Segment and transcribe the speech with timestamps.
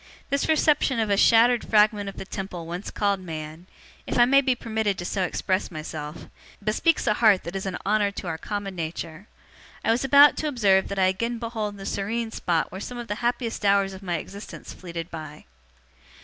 [0.31, 3.67] This reception of a shattered fragment of the Temple once called Man
[4.07, 6.25] if I may be permitted so to express myself
[6.63, 9.27] bespeaks a heart that is an honour to our common nature.
[9.85, 13.09] I was about to observe that I again behold the serene spot where some of
[13.09, 15.45] the happiest hours of my existence fleeted by.